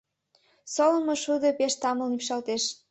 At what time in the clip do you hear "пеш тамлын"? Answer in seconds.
1.59-2.11